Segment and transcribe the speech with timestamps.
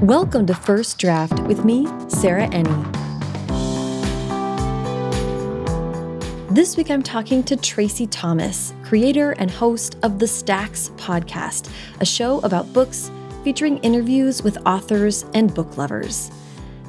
[0.00, 2.92] Welcome to First Draft with me, Sarah Enni.
[6.50, 11.70] This week I'm talking to Traci Thomas, creator and host of the Stacks podcast,
[12.00, 13.10] a show about books
[13.44, 16.30] featuring interviews with authors and book lovers.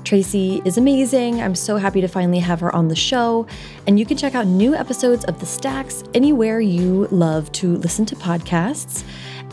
[0.04, 1.42] Traci is amazing.
[1.42, 3.48] I'm so happy to finally have her on the show.
[3.88, 8.06] And you can check out new episodes of The Stacks anywhere you love to listen
[8.08, 9.04] to podcasts.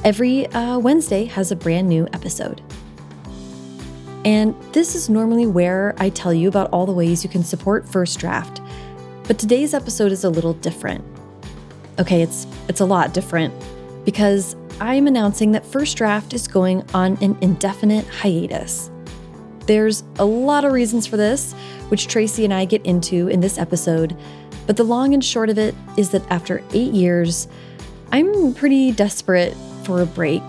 [0.04, 2.60] Every uh, Wednesday has a brand new episode.
[4.24, 7.88] And this is normally where I tell you about all the ways you can support
[7.88, 8.60] First Draft.
[9.24, 11.04] But today's episode is a little different.
[11.98, 13.52] Okay, it's it's a lot different
[14.04, 18.90] because I am announcing that First Draft is going on an indefinite hiatus.
[19.66, 21.52] There's a lot of reasons for this,
[21.88, 24.16] which Traci and I get into in this episode,
[24.66, 27.46] but the long and short of it is that after 8 years,
[28.10, 29.54] I'm pretty desperate
[29.84, 30.42] for a break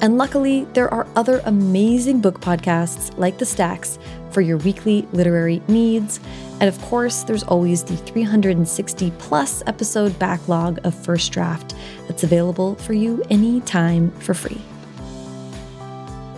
[0.00, 3.98] and luckily, there are other amazing book podcasts like The Stacks
[4.30, 6.20] for your weekly literary needs.
[6.60, 11.74] And of course, there's always the 360 plus episode backlog of First Draft
[12.08, 14.60] that's available for you anytime for free.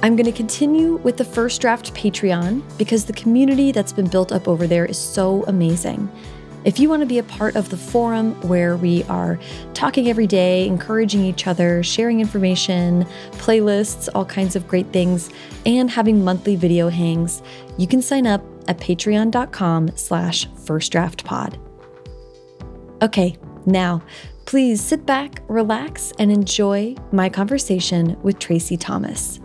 [0.03, 4.33] I'm going to continue with the First Draft Patreon because the community that's been built
[4.33, 6.11] up over there is so amazing.
[6.64, 9.38] If you want to be a part of the forum where we are
[9.74, 15.28] talking every day, encouraging each other, sharing information, playlists, all kinds of great things,
[15.66, 17.42] and having monthly video hangs,
[17.78, 21.58] you can sign up at patreon.com slash firstdraftpod.
[23.02, 24.02] Okay, now
[24.44, 29.42] please sit back, relax, and enjoy my conversation with Traci Thomas.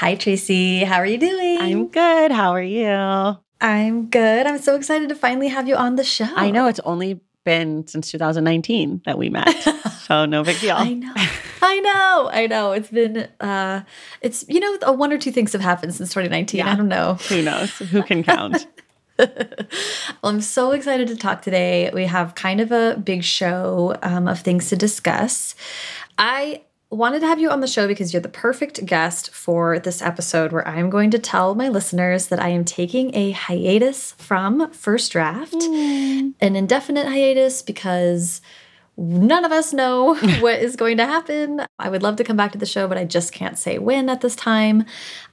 [0.00, 0.84] Hi, Traci.
[0.84, 1.58] How are you doing?
[1.58, 2.30] I'm good.
[2.30, 3.36] How are you?
[3.60, 4.46] I'm good.
[4.46, 6.32] I'm so excited to finally have you on the show.
[6.36, 9.52] I know it's only been since 2019 that we met.
[10.06, 10.76] so no big deal.
[10.76, 11.12] I know.
[11.60, 12.30] I know.
[12.32, 12.70] I know.
[12.70, 13.80] It's been uh
[14.20, 16.58] it's you know, one or two things have happened since 2019.
[16.58, 16.70] Yeah.
[16.70, 17.14] I don't know.
[17.28, 17.76] Who knows?
[17.78, 18.68] Who can count?
[19.18, 19.28] well,
[20.22, 21.90] I'm so excited to talk today.
[21.92, 25.56] We have kind of a big show um, of things to discuss.
[26.18, 30.00] I wanted to have you on the show because you're the perfect guest for this
[30.00, 34.70] episode where I'm going to tell my listeners that I am taking a hiatus from
[34.72, 36.32] First Draft, mm.
[36.40, 38.40] an indefinite hiatus because
[38.96, 41.60] none of us know what is going to happen.
[41.78, 44.08] I would love to come back to the show, but I just can't say when
[44.08, 44.84] at this time.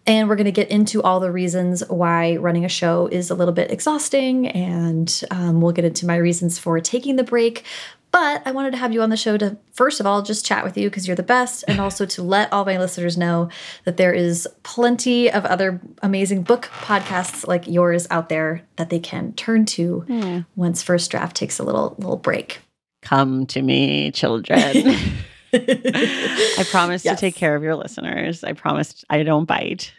[0.06, 3.36] And we're going to get into all the reasons why running a show is a
[3.36, 7.66] little bit exhausting, and um, we'll get into my reasons for taking the break.
[8.16, 10.64] But I wanted to have you on the show to, first of all, just chat
[10.64, 13.50] with you because you're the best, and also to let all my listeners know
[13.84, 19.00] that there is plenty of other amazing book podcasts like yours out there that they
[19.00, 20.46] can turn to mm.
[20.56, 22.62] once First Draft takes a little little break.
[23.02, 24.62] Come to me, children.
[25.54, 27.20] I promise yes.
[27.20, 28.46] to take care of your listeners.
[28.46, 29.92] I promise I don't bite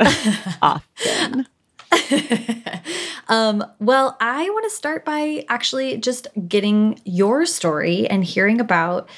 [0.60, 1.46] often.
[3.28, 9.08] um, well, I want to start by actually just getting your story and hearing about.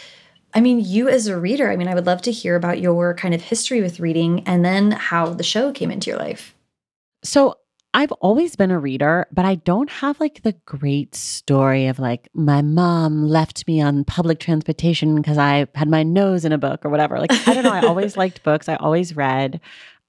[0.54, 3.14] I mean, you as a reader, I mean, I would love to hear about your
[3.14, 6.54] kind of history with reading and then how the show came into your life.
[7.24, 7.56] So,
[7.94, 12.28] I've always been a reader, but I don't have like the great story of like
[12.32, 16.86] my mom left me on public transportation because I had my nose in a book
[16.86, 17.18] or whatever.
[17.18, 17.72] Like, I don't know.
[17.72, 19.60] I always liked books, I always read.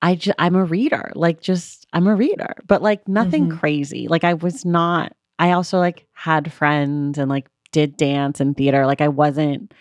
[0.02, 3.58] I just, I'm a reader, like just, I'm a reader, but like nothing mm-hmm.
[3.58, 4.08] crazy.
[4.08, 8.86] Like I was not, I also like had friends and like did dance and theater.
[8.86, 9.74] Like I wasn't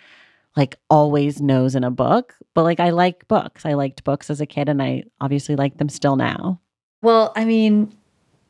[0.57, 3.65] like always nose in a book, but like I like books.
[3.65, 6.61] I liked books as a kid and I obviously like them still now.
[7.01, 7.97] Well, I mean,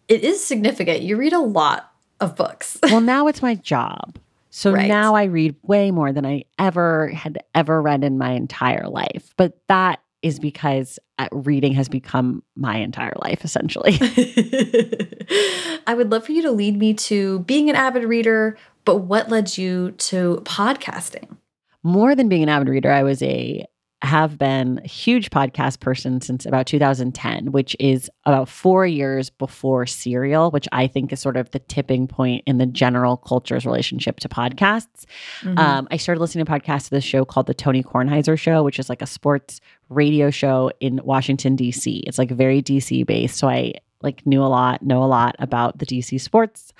[0.09, 1.03] it is significant.
[1.03, 2.79] You read a lot of books.
[2.83, 4.19] well, now it's my job.
[4.51, 4.89] So right.
[4.89, 9.33] now I read way more than I ever had ever read in my entire life.
[9.39, 13.99] But that is because uh, reading has become my entire life, essentially.
[15.87, 19.29] I would love for you to lead me to being an avid reader, but what
[19.29, 21.37] led you to podcasting?
[21.83, 23.67] More than being an avid reader, I was a
[24.03, 29.87] have been a huge podcast person since about 2010, which is about four years before
[29.87, 34.19] Serial, which I think is sort of the tipping point in the general culture's relationship
[34.21, 35.05] to podcasts.
[35.43, 35.57] Mm-hmm.
[35.57, 38.81] Um, I started listening to podcasts to this show called The Tony Kornheiser Show, which
[38.81, 42.03] is like a sports radio show in Washington, D.C.
[42.07, 43.05] It's like very D.C.
[43.05, 43.37] based.
[43.37, 46.19] So I like knew a lot, know a lot about the D.C.
[46.19, 46.73] sports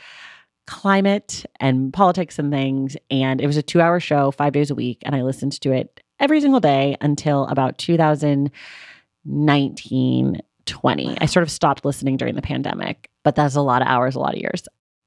[0.67, 2.97] climate and politics and things.
[3.11, 5.03] And it was a two hour show, five days a week.
[5.03, 11.19] And I listened to it every single day until about 2019 20.
[11.21, 14.21] I sort of stopped listening during the pandemic, but that's a lot of hours, a
[14.21, 14.63] lot of years.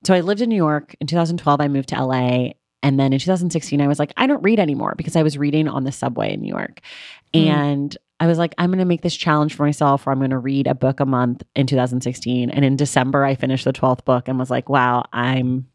[0.06, 0.96] so I lived in New York.
[1.00, 2.50] In 2012, I moved to LA.
[2.84, 5.68] And then in 2016, I was like, I don't read anymore because I was reading
[5.68, 6.82] on the subway in New York.
[7.34, 7.48] Mm.
[7.48, 10.30] And I was like, I'm going to make this challenge for myself where I'm going
[10.30, 12.50] to read a book a month in 2016.
[12.50, 15.68] And in December, I finished the 12th book and was like, wow, I'm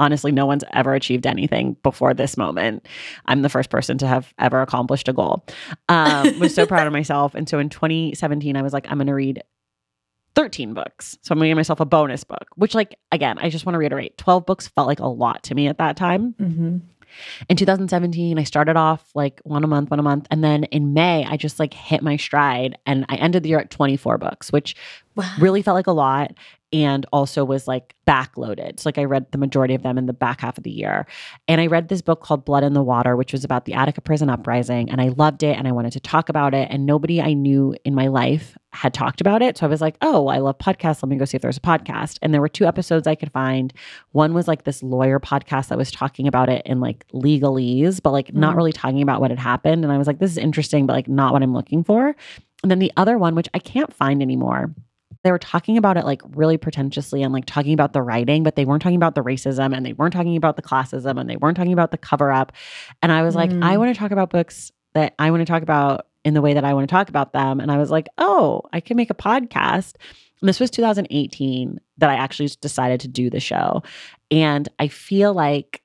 [0.00, 2.88] honestly, no one's ever achieved anything before this moment.
[3.26, 5.44] I'm the first person to have ever accomplished a goal.
[5.88, 7.34] Um, was so proud of myself.
[7.34, 9.42] And so in 2017, I was like, I'm going to read
[10.34, 11.18] 13 books.
[11.22, 13.74] So I'm going to give myself a bonus book, which, like, again, I just want
[13.74, 16.34] to reiterate 12 books felt like a lot to me at that time.
[16.40, 16.78] Mm-hmm.
[17.48, 20.26] In 2017, I started off like one a month, one a month.
[20.30, 23.58] And then in May, I just like hit my stride and I ended the year
[23.58, 24.76] at 24 books, which
[25.16, 25.28] wow.
[25.40, 26.32] really felt like a lot
[26.72, 28.78] and also was like backloaded.
[28.78, 31.06] So like I read the majority of them in the back half of the year.
[31.48, 34.00] And I read this book called Blood in the Water, which was about the Attica
[34.00, 34.90] prison uprising.
[34.90, 36.68] And I loved it and I wanted to talk about it.
[36.70, 39.58] And nobody I knew in my life had talked about it.
[39.58, 41.02] So I was like, oh, I love podcasts.
[41.02, 42.18] Let me go see if there's a podcast.
[42.22, 43.72] And there were two episodes I could find.
[44.12, 48.10] One was like this lawyer podcast that was talking about it in like legalese, but
[48.10, 49.84] like mm not really talking about what had happened.
[49.84, 52.16] And I was like, this is interesting, but like not what I'm looking for.
[52.62, 54.74] And then the other one, which I can't find anymore,
[55.22, 58.56] they were talking about it like really pretentiously and like talking about the writing, but
[58.56, 61.36] they weren't talking about the racism and they weren't talking about the classism and they
[61.36, 62.52] weren't talking about the cover up.
[63.02, 63.62] And I was like, mm.
[63.62, 66.54] I want to talk about books that I want to talk about in the way
[66.54, 67.60] that I want to talk about them.
[67.60, 69.94] And I was like, oh, I can make a podcast.
[70.40, 73.82] And this was 2018 that I actually decided to do the show.
[74.30, 75.82] And I feel like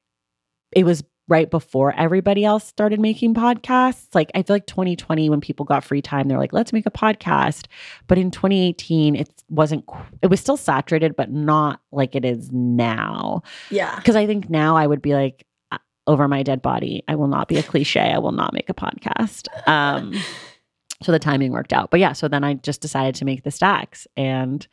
[0.71, 4.13] it was right before everybody else started making podcasts.
[4.13, 6.91] Like I feel like 2020 when people got free time they're like let's make a
[6.91, 7.65] podcast.
[8.07, 9.85] But in 2018 it wasn't
[10.21, 13.41] it was still saturated but not like it is now.
[13.71, 13.99] Yeah.
[14.01, 17.03] Cuz I think now I would be like uh, over my dead body.
[17.07, 18.11] I will not be a cliche.
[18.11, 19.47] I will not make a podcast.
[19.67, 20.13] Um
[21.03, 21.89] so the timing worked out.
[21.89, 24.65] But yeah, so then I just decided to make the stacks and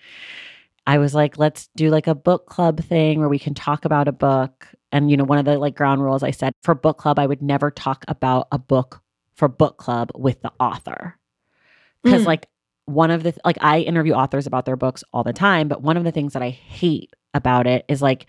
[0.85, 4.09] I was like, let's do like a book club thing where we can talk about
[4.09, 6.99] a book and you know one of the like ground rules i said for book
[6.99, 9.03] club i would never talk about a book
[9.35, 11.19] for book club with the author
[12.05, 12.27] because mm.
[12.27, 12.47] like
[12.85, 15.97] one of the like i interview authors about their books all the time but one
[15.97, 18.27] of the things that i hate about it is like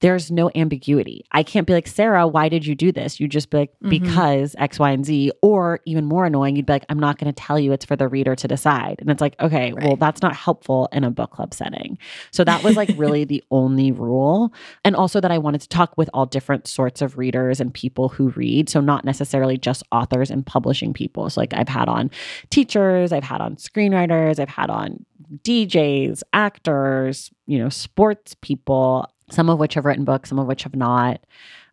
[0.00, 1.24] there's no ambiguity.
[1.32, 3.18] I can't be like, Sarah, why did you do this?
[3.18, 3.88] You just be like, mm-hmm.
[3.88, 5.32] because X, Y, and Z.
[5.42, 7.72] Or even more annoying, you'd be like, I'm not going to tell you.
[7.72, 8.96] It's for the reader to decide.
[9.00, 9.84] And it's like, okay, right.
[9.84, 11.98] well, that's not helpful in a book club setting.
[12.30, 14.52] So that was like really the only rule.
[14.84, 18.10] And also that I wanted to talk with all different sorts of readers and people
[18.10, 18.68] who read.
[18.68, 21.30] So not necessarily just authors and publishing people.
[21.30, 22.10] So like I've had on
[22.50, 25.06] teachers, I've had on screenwriters, I've had on
[25.42, 30.62] DJs, actors, you know, sports people some of which have written books, some of which
[30.62, 31.20] have not.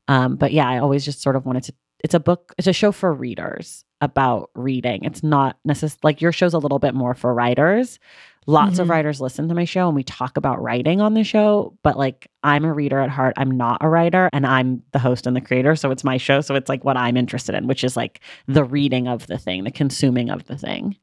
[0.08, 1.74] Um, but yeah, I always just sort of wanted to.
[2.04, 2.54] It's a book.
[2.58, 5.06] It's a show for readers about reading.
[5.06, 8.00] It's not necessarily like your show's a little bit more for writers.
[8.46, 8.82] Lots mm-hmm.
[8.82, 11.98] of writers listen to my show and we talk about writing on the show, but
[11.98, 13.36] like I'm a reader at heart.
[13.38, 15.76] I'm not a writer and I'm the host and the creator.
[15.78, 16.42] So it's my show.
[16.42, 19.64] So it's like what I'm interested in, which is like the reading of the thing,
[19.64, 20.98] the consuming of the thing.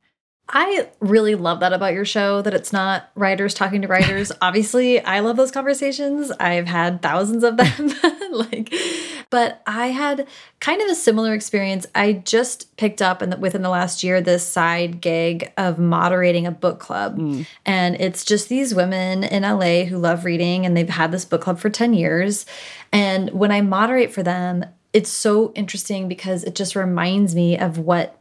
[0.50, 4.32] I really love that about your show that it's not writers talking to writers.
[4.43, 6.32] Obviously, I love those conversations.
[6.32, 7.93] I've had thousands of them.
[8.32, 8.73] like
[9.31, 10.26] but I had
[10.58, 11.87] kind of a similar experience.
[11.94, 16.47] I just picked up in the, within the last year this side gig of moderating
[16.47, 17.17] a book club.
[17.17, 17.46] Mm.
[17.64, 21.43] And it's just these women in LA who love reading and they've had this book
[21.43, 22.44] club for 10 years.
[22.93, 27.79] And when I moderate for them, it's so interesting because it just reminds me of
[27.79, 28.19] what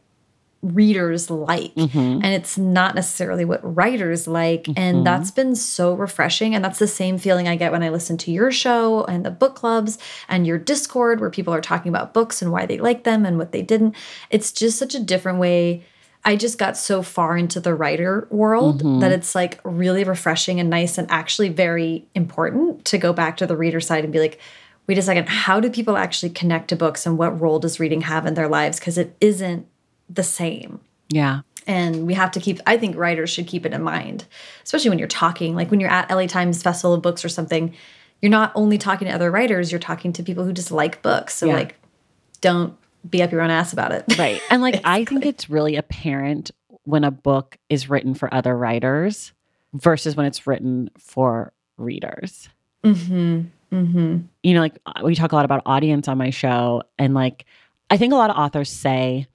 [0.62, 2.14] readers like mm -hmm.
[2.22, 4.82] and it's not necessarily what writers like mm -hmm.
[4.82, 5.04] and mm-hmm.
[5.04, 8.30] that's been so refreshing and that's the same feeling i get when i listen to
[8.30, 9.98] your show and the book clubs
[10.28, 13.38] and your discord where people are talking about books and why they like them and
[13.38, 13.96] what they didn't
[14.28, 15.82] it's just such a different way
[16.24, 19.00] i just got so far into the writer world mm -hmm.
[19.00, 23.46] that it's like really refreshing and nice and actually very important to go back to
[23.46, 24.38] the reader side and be like
[24.86, 28.02] wait a second how do people actually connect to books and what role does reading
[28.02, 29.64] have in their lives because it isn't
[30.12, 30.80] the same.
[31.08, 31.40] Yeah.
[31.66, 34.26] And we have to keep, I think writers should keep it in mind,
[34.64, 37.74] especially when you're talking, like when you're at LA Times Festival of Books or something,
[38.20, 41.34] you're not only talking to other writers, you're talking to people who just like books.
[41.34, 41.54] So, yeah.
[41.54, 41.76] like,
[42.40, 42.76] don't
[43.08, 44.04] be up your own ass about it.
[44.18, 44.40] Right.
[44.50, 46.50] And like, I think it's really apparent
[46.84, 49.32] when a book is written for other writers
[49.72, 52.48] versus when it's written for readers.
[52.84, 53.42] Mm-hmm.
[53.74, 54.16] Mm-hmm.
[54.42, 57.44] You know, like we talk a lot about audience on my show, and like,
[57.88, 59.28] I think a lot of authors say,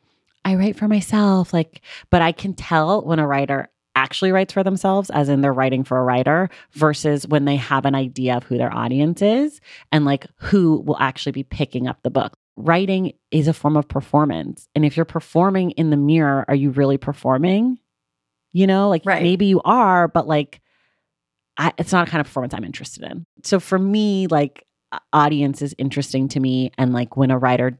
[0.46, 1.52] I write for myself.
[1.52, 5.54] Like, but I can tell when a writer actually writes for themselves, as in they're
[5.54, 9.60] writing for a writer, versus when they have an idea of who their audience is
[9.92, 12.38] and like who will actually be picking up the book.
[12.58, 14.68] Writing is a form of performance.
[14.76, 17.80] And if you're performing in the mirror, are you really performing?
[18.54, 19.24] You know, like right.
[19.24, 20.62] maybe you are, but like
[21.58, 23.26] I, it's not a kind of performance I'm interested in.
[23.44, 24.66] So for me, like
[25.12, 26.72] audience is interesting to me.
[26.78, 27.80] And like when a writer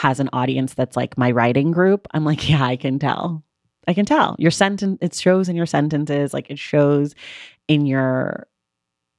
[0.00, 3.44] has an audience that's like my writing group, I'm like, yeah, I can tell.
[3.86, 4.34] I can tell.
[4.38, 7.14] Your sentence, it shows in your sentences, like it shows
[7.68, 8.46] in your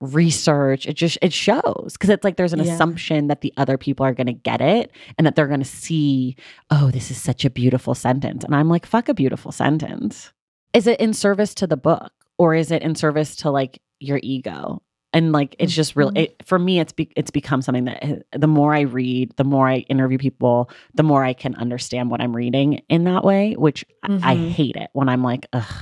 [0.01, 2.73] research it just it shows because it's like there's an yeah.
[2.73, 5.65] assumption that the other people are going to get it and that they're going to
[5.65, 6.35] see
[6.71, 10.33] oh this is such a beautiful sentence and i'm like fuck a beautiful sentence
[10.73, 14.19] is it in service to the book or is it in service to like your
[14.23, 14.81] ego
[15.13, 16.23] and like it's just really mm-hmm.
[16.23, 19.67] it, for me it's be, it's become something that the more i read the more
[19.67, 23.85] i interview people the more i can understand what i'm reading in that way which
[24.05, 24.23] mm-hmm.
[24.23, 25.73] I, I, hate it when i'm like ugh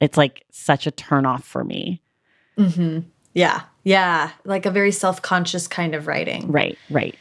[0.00, 2.02] it's like such a turn off for me
[2.58, 3.00] mm-hmm.
[3.34, 7.16] yeah yeah like a very self-conscious kind of writing right right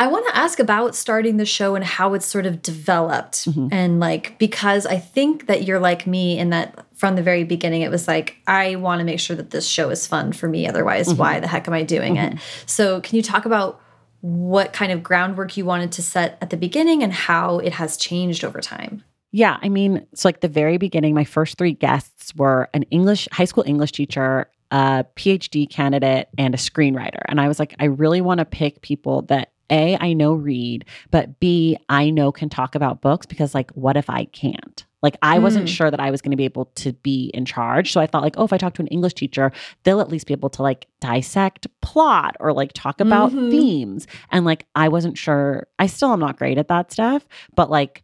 [0.00, 3.46] I want to ask about starting the show and how it's sort of developed.
[3.46, 3.68] Mm -hmm.
[3.72, 7.82] And like, because I think that you're like me in that from the very beginning,
[7.82, 10.68] it was like, I want to make sure that this show is fun for me.
[10.68, 11.22] Otherwise, mm -hmm.
[11.22, 12.26] why the heck am I doing mm -hmm.
[12.26, 12.32] it?
[12.32, 12.66] Mm-hmm.
[12.66, 13.80] So, can you talk about
[14.20, 17.96] what kind of groundwork you wanted to set at the beginning and how it has
[17.96, 19.04] changed over time?
[19.30, 23.28] Yeah, I mean, so like the very beginning, my first three guests were an English
[23.32, 27.22] high school English teacher, a PhD candidate, and a screenwriter.
[27.28, 30.84] And I was like, I really want to pick people that a, I know read,
[31.10, 34.84] but B, I know can talk about books because, like, what if I can't?
[35.00, 35.72] Like, I wasn't mm.
[35.72, 37.92] sure that I was going to be able to be in charge.
[37.92, 39.52] So I thought, like, oh, if I talk to an English teacher,
[39.84, 43.50] they'll at least be able to, like, dissect plot or, like, talk about mm-hmm.
[43.50, 44.06] themes.
[44.30, 45.68] And, like, I wasn't sure.
[45.78, 48.02] I still am not great at that stuff, but, like,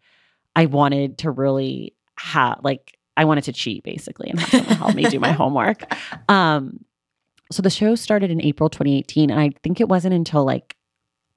[0.54, 4.94] I wanted to really have, like, I wanted to cheat basically and have someone help
[4.94, 5.84] me do my homework.
[6.28, 6.84] Um,
[7.50, 9.30] so the show started in April 2018.
[9.30, 10.76] And I think it wasn't until like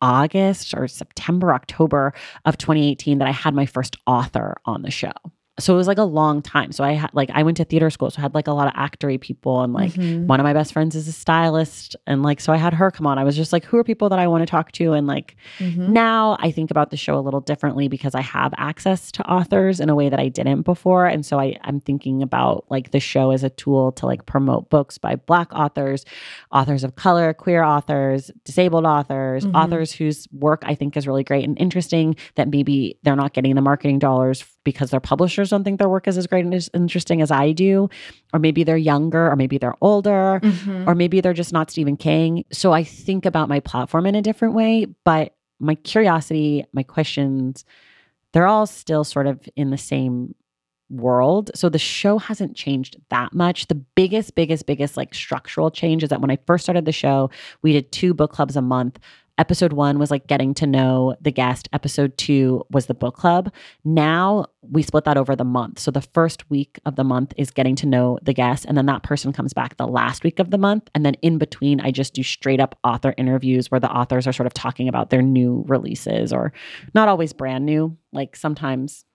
[0.01, 2.13] August or September, October
[2.45, 5.11] of 2018 that I had my first author on the show
[5.59, 6.71] so it was like a long time.
[6.71, 8.67] So I had like I went to theater school, so I had like a lot
[8.67, 10.27] of actory people, and like mm-hmm.
[10.27, 13.07] one of my best friends is a stylist, and like so I had her come
[13.07, 13.17] on.
[13.17, 14.93] I was just like, who are people that I want to talk to?
[14.93, 15.91] And like mm-hmm.
[15.91, 19.79] now I think about the show a little differently because I have access to authors
[19.79, 22.99] in a way that I didn't before, and so I I'm thinking about like the
[22.99, 26.05] show as a tool to like promote books by Black authors,
[26.51, 29.55] authors of color, queer authors, disabled authors, mm-hmm.
[29.55, 33.55] authors whose work I think is really great and interesting that maybe they're not getting
[33.55, 36.69] the marketing dollars because their publishers don't think their work is as great and as
[36.73, 37.89] interesting as I do.
[38.33, 40.89] Or maybe they're younger, or maybe they're older, mm-hmm.
[40.89, 42.43] or maybe they're just not Stephen King.
[42.51, 47.63] So I think about my platform in a different way, but my curiosity, my questions,
[48.33, 50.35] they're all still sort of in the same
[50.89, 51.49] world.
[51.55, 53.67] So the show hasn't changed that much.
[53.67, 57.29] The biggest, biggest, biggest like structural change is that when I first started the show,
[57.61, 58.99] we did two book clubs a month
[59.37, 61.69] episode one was like getting to know the guest.
[61.73, 63.53] Episode two was the book club.
[63.83, 65.79] Now we split that over the month.
[65.79, 68.65] So the first week of the month is getting to know the guest.
[68.65, 70.89] And then that person comes back the last week of the month.
[70.95, 74.33] And then in between, I just do straight up author interviews where the authors are
[74.33, 76.51] sort of talking about their new releases or
[76.93, 77.97] not always brand new.
[78.11, 79.05] Like sometimes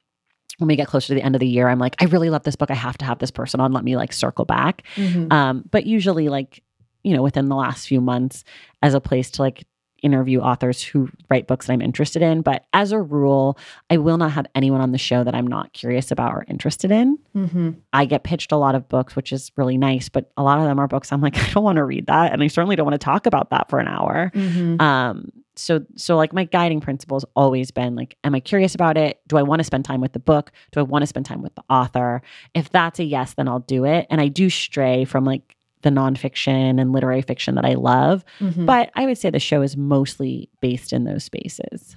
[0.58, 2.44] when we get closer to the end of the year, I'm like, I really love
[2.44, 2.70] this book.
[2.70, 3.72] I have to have this person on.
[3.72, 4.82] Let me like circle back.
[4.96, 5.32] Mm-hmm.
[5.32, 6.62] Um, but usually, like,
[7.02, 8.44] you know, within the last few months,
[8.82, 9.64] as a place to like
[10.02, 12.42] interview authors who write books that I'm interested in.
[12.42, 15.72] But as a rule, I will not have anyone on the show that I'm not
[15.72, 17.18] curious about or interested in.
[17.34, 17.70] Mm-hmm.
[17.92, 20.64] I get pitched a lot of books, which is really nice, but a lot of
[20.64, 22.32] them are books I'm like, I don't want to read that.
[22.32, 24.30] And I certainly don't want to talk about that for an hour.
[24.34, 24.80] Mm-hmm.
[24.80, 28.96] Um, so so like my guiding principle has always been like am i curious about
[28.96, 31.26] it do i want to spend time with the book do i want to spend
[31.26, 32.22] time with the author
[32.54, 35.90] if that's a yes then i'll do it and i do stray from like the
[35.90, 38.24] nonfiction and literary fiction that I love.
[38.40, 38.66] Mm-hmm.
[38.66, 41.96] But I would say the show is mostly based in those spaces.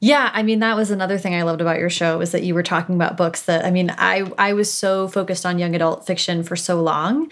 [0.00, 2.54] Yeah, I mean that was another thing I loved about your show is that you
[2.54, 6.06] were talking about books that I mean I I was so focused on young adult
[6.06, 7.30] fiction for so long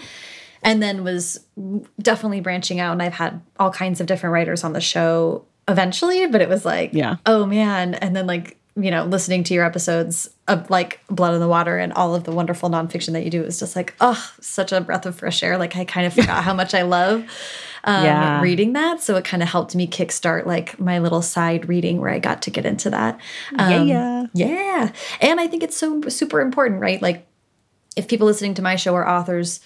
[0.63, 1.41] and then was
[2.01, 6.27] definitely branching out and I've had all kinds of different writers on the show eventually,
[6.27, 7.17] but it was like, yeah.
[7.27, 11.41] oh man, and then like you know, listening to your episodes of like Blood in
[11.41, 14.33] the Water and all of the wonderful nonfiction that you do is just like, oh,
[14.41, 15.59] such a breath of fresh air.
[15.59, 17.25] Like I kind of forgot how much I love
[17.85, 18.41] um, yeah.
[18.41, 19.01] reading that.
[19.01, 22.43] So it kind of helped me kickstart like my little side reading where I got
[22.43, 23.21] to get into that.
[23.59, 24.27] Um, yeah.
[24.33, 24.93] Yeah.
[25.21, 27.01] And I think it's so super important, right?
[27.01, 27.27] Like
[27.97, 29.61] if people listening to my show are authors,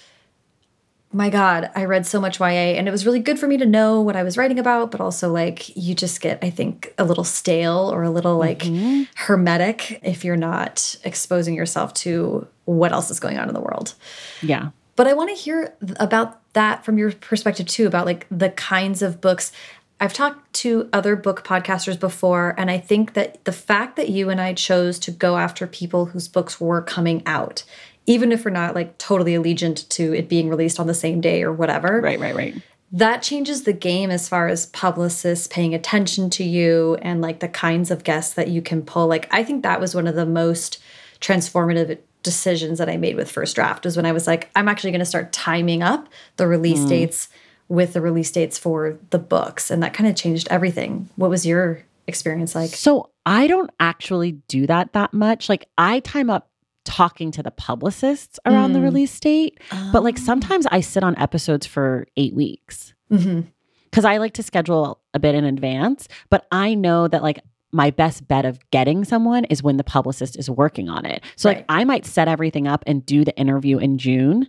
[1.14, 3.64] my God, I read so much YA and it was really good for me to
[3.64, 7.04] know what I was writing about, but also like you just get, I think, a
[7.04, 9.06] little stale or a little like mm -hmm.
[9.14, 13.94] hermetic if you're not exposing yourself to what else is going on in the world.
[14.42, 14.68] Yeah.
[14.96, 19.02] But I want to hear about that from your perspective too, about like the kinds
[19.02, 19.52] of books.
[20.00, 24.30] I've talked to other book podcasters before, and I think that the fact that you
[24.30, 27.64] and I chose to go after people whose books were coming out
[28.06, 31.42] even if we're not like totally allegiant to it being released on the same day
[31.42, 32.00] or whatever.
[32.00, 32.54] Right, right, right.
[32.92, 37.48] That changes the game as far as publicists paying attention to you and like the
[37.48, 39.08] kinds of guests that you can pull.
[39.08, 40.80] Like, I think that was one of the most
[41.20, 44.92] transformative decisions that I made with First Draft was when I was like, I'm actually
[44.92, 46.88] going to start timing up the release mm.
[46.88, 47.28] dates
[47.68, 49.70] with the release dates for the books.
[49.70, 51.08] And that kind of changed everything.
[51.16, 52.70] What was your experience like?
[52.70, 55.48] So I don't actually do that that much.
[55.48, 56.48] Like I time up
[56.84, 58.74] talking to the publicists around mm.
[58.74, 59.90] the release date, oh.
[59.92, 60.22] but like oh.
[60.22, 62.94] sometimes I sit on episodes for eight weeks.
[63.08, 64.06] Because mm-hmm.
[64.06, 67.40] I like to schedule a bit in advance, but I know that like
[67.72, 71.22] my best bet of getting someone is when the publicist is working on it.
[71.36, 71.58] So right.
[71.58, 74.48] like I might set everything up and do the interview in June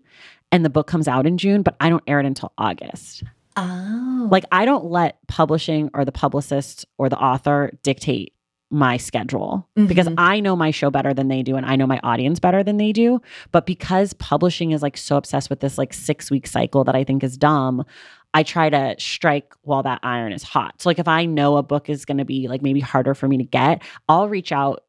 [0.52, 3.24] and the book comes out in June, but I don't air it until August.
[3.58, 4.28] Oh.
[4.32, 8.34] Like I don't let publishing or the publicist or the author dictate
[8.72, 9.88] my schedule mm-hmm.
[9.88, 12.64] because I know my show better than they do and I know my audience better
[12.64, 13.22] than they do.
[13.52, 17.04] But because publishing is like so obsessed with this like six week cycle that I
[17.04, 17.86] think is dumb,
[18.34, 20.82] I try to strike while that iron is hot.
[20.82, 23.28] So like if I know a book is going to be like maybe harder for
[23.28, 24.84] me to get, I'll reach out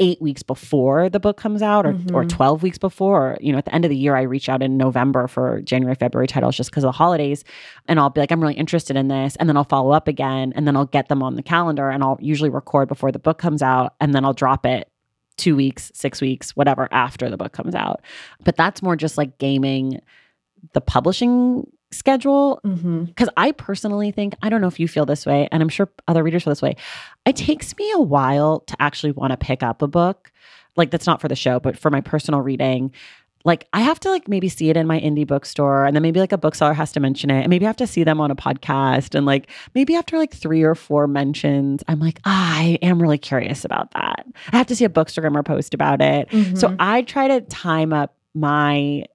[0.00, 2.14] eight weeks before the book comes out or, mm-hmm.
[2.14, 4.48] or 12 weeks before or, you know at the end of the year i reach
[4.48, 7.44] out in november for january february titles just because of the holidays.
[7.86, 9.36] And i'll be like i'm really interested in this.
[9.36, 12.02] And then i'll follow up again and then i'll get them on the calendar and
[12.02, 14.90] i'll usually record before the book comes out and then i'll drop it
[15.36, 18.00] two weeks six weeks whatever after the book comes out.
[18.44, 20.00] But that's more just like gaming
[20.72, 23.24] the publishing schedule because mm-hmm.
[23.36, 26.22] I personally think I don't know if you feel this way and I'm sure other
[26.22, 26.76] readers feel this way.
[27.26, 30.30] It takes me a while to actually want to pick up a book.
[30.76, 32.92] Like that's not for the show, but for my personal reading.
[33.44, 36.20] Like I have to like maybe see it in my indie bookstore and then maybe
[36.20, 38.30] like a bookseller has to mention it and maybe I have to see them on
[38.30, 42.78] a podcast and like maybe after like 3 or 4 mentions I'm like, ah, I
[42.82, 44.26] am really curious about that.
[44.52, 46.28] I have to see a bookstagrammer post about it.
[46.28, 46.56] Mm-hmm.
[46.56, 49.06] So I try to time up my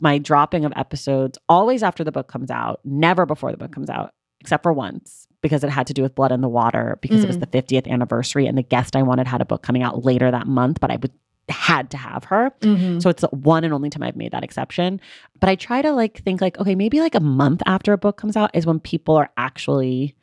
[0.00, 3.90] my dropping of episodes always after the book comes out, never before the book comes
[3.90, 7.20] out, except for once because it had to do with Blood in the Water because
[7.20, 7.24] mm.
[7.24, 7.50] it was mm.
[7.50, 10.46] the 50th anniversary and the guest I wanted had a book coming out later that
[10.46, 11.12] month, but I would
[11.48, 12.52] had to have her.
[12.60, 13.00] Mm-hmm.
[13.00, 15.00] So it's the one and only time I've made that exception.
[15.40, 18.16] But I try to like think like okay, maybe like a month after a book
[18.16, 20.14] comes out is when people are actually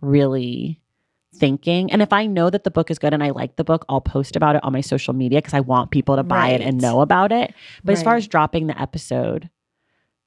[0.00, 0.80] really
[1.34, 1.90] thinking.
[1.90, 4.00] And if I know that the book is good and I like the book, I'll
[4.00, 6.60] post about it on my social media because I want people to buy right.
[6.60, 7.54] it and know about it.
[7.84, 7.98] But right.
[7.98, 9.48] as far as dropping the episode,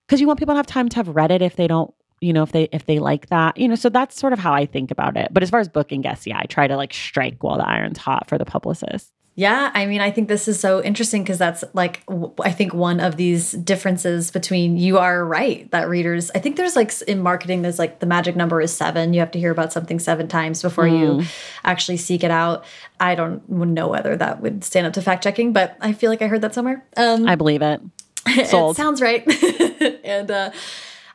[0.08, 2.32] because you want people to have time to have read it if they don't you
[2.34, 4.66] know if they if they like that you know so that's sort of how i
[4.66, 7.44] think about it but as far as booking guests yeah i try to like strike
[7.44, 10.82] while the iron's hot for the publicist yeah, I mean, I think this is so
[10.82, 12.04] interesting because that's like,
[12.42, 16.78] I think one of these differences between you are right that readers, I think there's
[16.78, 19.14] like in marketing, there's like the magic number is seven.
[19.14, 21.00] You have to hear about something seven times before mm.
[21.00, 21.28] you
[21.66, 22.64] actually seek it out.
[23.02, 26.22] I don't know whether that would stand up to fact checking, but I feel like
[26.22, 26.86] I heard that somewhere.
[26.96, 27.82] Um, I believe it.
[28.28, 29.24] It sounds right.
[30.04, 30.52] and, uh,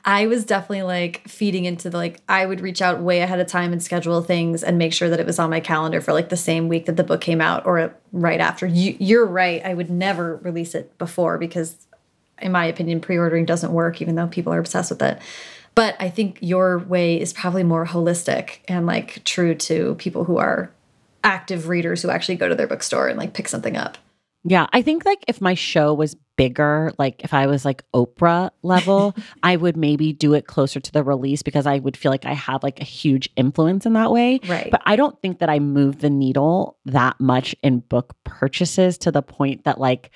[0.04, 3.46] I was definitely like feeding into the like I would reach out way ahead of
[3.46, 6.30] time and schedule things and make sure that it was on my calendar for like
[6.30, 8.66] the same week that the book came out or right after.
[8.66, 9.64] You, you're right.
[9.64, 11.76] I would never release it before because,
[12.40, 15.20] in my opinion, pre-ordering doesn't work, even though people are obsessed with it.
[15.74, 20.38] But I think your way is probably more holistic and like true to people who
[20.38, 20.70] are
[21.22, 23.98] active readers who actually go to their bookstore and like pick something up.
[24.42, 28.50] Yeah, I think like if my show was bigger, like if I was like Oprah
[28.62, 32.24] level, I would maybe do it closer to the release because I would feel like
[32.24, 34.40] I have like a huge influence in that way.
[34.48, 34.70] Right.
[34.70, 39.12] But I don't think that I move the needle that much in book purchases to
[39.12, 40.10] the point that like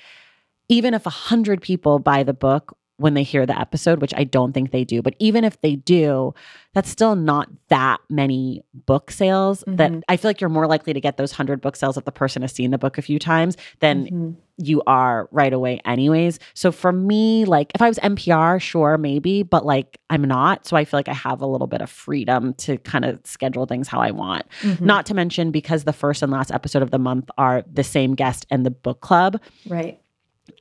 [0.67, 4.23] even if a hundred people buy the book when they hear the episode, which I
[4.23, 5.01] don't think they do.
[5.01, 6.33] But even if they do,
[6.73, 9.75] that's still not that many book sales mm-hmm.
[9.77, 12.11] that I feel like you're more likely to get those 100 book sales if the
[12.11, 14.31] person has seen the book a few times than mm-hmm.
[14.57, 16.39] you are right away, anyways.
[16.53, 20.65] So for me, like if I was NPR, sure, maybe, but like I'm not.
[20.65, 23.65] So I feel like I have a little bit of freedom to kind of schedule
[23.65, 24.45] things how I want.
[24.61, 24.85] Mm-hmm.
[24.85, 28.15] Not to mention because the first and last episode of the month are the same
[28.15, 29.41] guest and the book club.
[29.67, 29.99] Right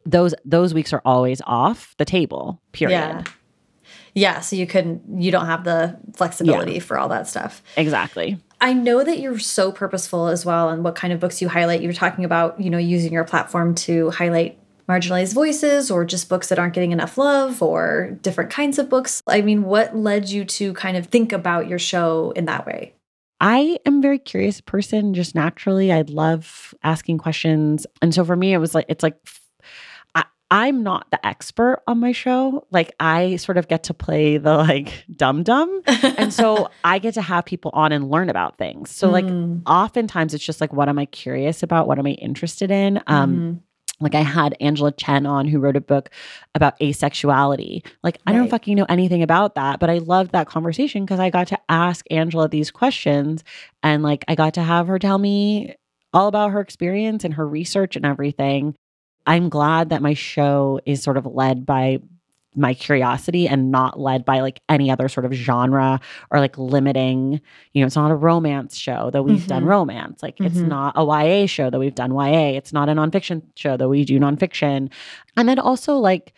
[0.07, 2.97] those those weeks are always off the table period.
[2.97, 3.23] Yeah.
[4.14, 6.81] Yeah so you couldn't you don't have the flexibility yeah.
[6.81, 7.62] for all that stuff.
[7.77, 8.38] Exactly.
[8.61, 11.81] I know that you're so purposeful as well and what kind of books you highlight.
[11.81, 16.29] You were talking about you know using your platform to highlight marginalized voices or just
[16.29, 19.23] books that aren't getting enough love or different kinds of books.
[19.27, 22.94] I mean what led you to kind of think about your show in that way?
[23.40, 25.92] I am a very curious person just naturally.
[25.92, 27.87] I love asking questions.
[28.01, 29.16] And so for me, it was like, it's like
[30.50, 32.66] I'm not the expert on my show.
[32.70, 35.83] Like I sort of get to play the like dum dum.
[35.87, 38.90] and so I get to have people on and learn about things.
[38.90, 39.62] So like mm.
[39.66, 41.88] oftentimes it's just like what am I curious about?
[41.88, 43.00] What am I interested in?
[43.07, 43.57] Um mm-hmm.
[44.00, 46.11] Like I had Angela Chen on who wrote a book
[46.54, 47.87] about asexuality.
[48.02, 51.30] Like I don't fucking know anything about that, but I loved that conversation because I
[51.30, 53.44] got to ask Angela these questions
[53.83, 55.76] and like I got to have her tell me
[56.12, 58.74] all about her experience and her research and everything.
[59.27, 61.99] I'm glad that my show is sort of led by
[62.57, 65.99] my curiosity and not led by like any other sort of genre
[66.31, 67.41] or like limiting,
[67.73, 69.69] you know, it's not a romance show that we've done Mhm.
[69.69, 70.23] romance.
[70.23, 70.69] Like it's Mhm.
[70.69, 72.57] not a YA show that we've done YA.
[72.57, 74.89] It's not a nonfiction show that we do nonfiction.
[75.37, 76.33] And then also like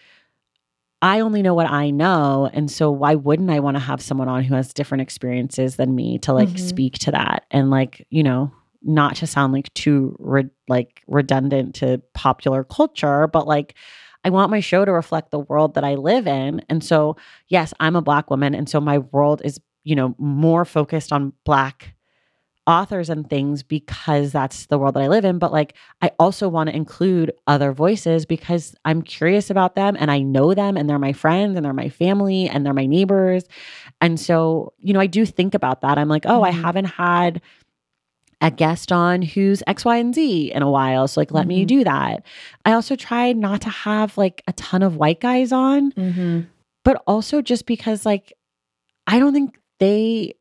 [1.02, 2.48] I only know what I know.
[2.54, 5.94] And so why wouldn't I want to have someone on who has different experiences than
[5.94, 6.58] me to like Mhm.
[6.58, 8.50] speak to that and like, you know,
[8.86, 13.74] not to sound like too re- like redundant to popular culture, but like
[14.24, 16.62] I want my show to reflect the world that I live in.
[16.68, 17.16] And so,
[17.48, 21.32] yes, I'm a black woman and so my world is, you know, more focused on
[21.44, 21.94] black
[22.68, 26.48] authors and things because that's the world that I live in, but like I also
[26.48, 30.90] want to include other voices because I'm curious about them and I know them and
[30.90, 33.44] they're my friends and they're my family and they're my neighbors.
[34.00, 35.96] And so, you know, I do think about that.
[35.96, 36.62] I'm like, oh, I Mhm.
[36.62, 37.40] haven't had
[38.40, 41.08] a guest on who's X, Y, and Z in a while.
[41.08, 41.68] So, like, let me Mhm.
[41.68, 42.22] do that.
[42.64, 46.40] I also tried not to have like a ton of white guys on, Mm-hmm.
[46.84, 48.32] but also just because, like,
[49.06, 50.34] I don't think they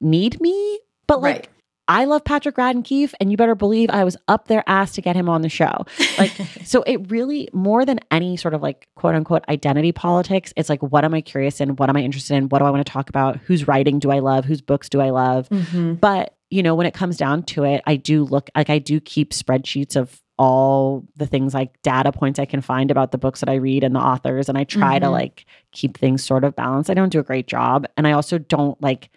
[0.00, 0.78] need me.
[1.06, 1.48] But, like, right.
[1.88, 5.00] I love Patrick Radden Keefe, and you better believe I was up their ass to
[5.00, 5.84] get him on the show.
[6.18, 6.32] Like,
[6.64, 10.82] so it really, more than any sort of like quote unquote identity politics, it's like,
[10.82, 11.76] what am I curious in?
[11.76, 12.48] What am I interested in?
[12.48, 13.36] What do I want to talk about?
[13.38, 14.44] Whose writing do I love?
[14.44, 15.46] Whose books do I love?
[15.48, 18.78] hmm But, you know, when it comes down to it, I do look like I
[18.78, 23.18] do keep spreadsheets of all the things like data points I can find about the
[23.18, 24.48] books that I read and the authors.
[24.50, 25.10] And I try to Mhm.
[25.12, 26.90] like keep things sort of balanced.
[26.90, 27.86] I don't do a great job.
[27.96, 29.08] And I also don't like,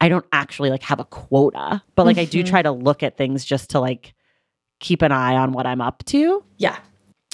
[0.00, 2.46] I don't actually like have a quota, but like I do Mhm.
[2.48, 4.14] try to look at things just to like
[4.80, 6.76] keep an eye on what I'm up to, Yeah.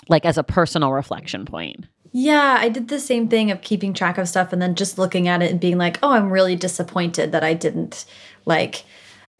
[0.08, 1.86] like as a personal reflection point.
[2.16, 5.26] Yeah, I did the same thing of keeping track of stuff and then just looking
[5.26, 8.04] at it and being like, oh, I'm really disappointed that I didn't.
[8.44, 8.84] Like,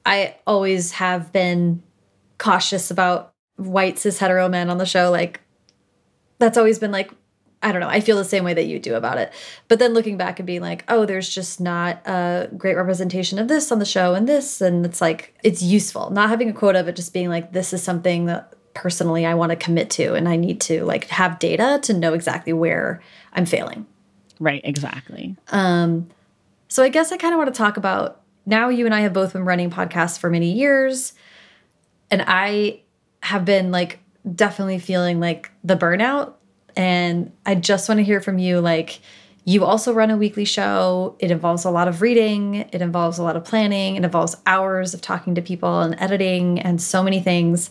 [0.05, 1.85] I always have been
[2.37, 5.13] cautious about white cis hetero men on the show.
[5.13, 5.41] Like,
[6.41, 7.13] that's always been like,
[7.63, 7.89] I don't know.
[7.89, 9.33] I feel the same way that you do about it.
[9.69, 13.47] But then looking back and being like, oh, there's just not a great representation of
[13.47, 14.61] this on the show and this.
[14.61, 16.11] And it's like, it's useful.
[16.11, 19.51] Not having a quota, but just being like, this is something that personally I want
[19.51, 20.15] to commit to.
[20.15, 23.01] And I need to like have data to know exactly where
[23.33, 23.87] I'm failing.
[24.41, 25.37] Right, exactly.
[25.49, 26.11] Um,
[26.69, 29.13] so I guess I kind of want to talk about now you and I have
[29.13, 31.13] both been running podcasts for many years.
[32.11, 32.81] And I
[33.23, 34.01] have been like
[34.35, 36.35] definitely feeling like the burnout.
[36.77, 39.01] And I just want to hear from you like,
[39.45, 41.17] you also run a weekly show.
[41.19, 44.95] It involves a lot of reading, it involves a lot of planning, it involves hours
[44.95, 47.71] of talking to people and editing and so many things.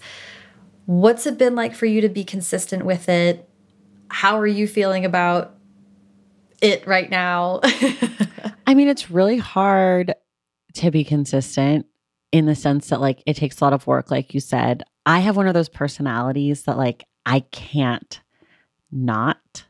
[0.85, 3.49] What's it been like for you to be consistent with it?
[4.09, 5.55] How are you feeling about
[6.61, 7.61] it right now?
[8.67, 10.13] I mean, it's really hard
[10.75, 11.85] to be consistent
[12.31, 14.83] in the sense that like it takes a lot of work like you said.
[15.05, 18.19] I have one of those personalities that like I can't
[18.91, 19.65] not